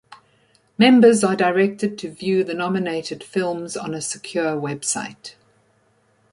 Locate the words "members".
0.79-1.23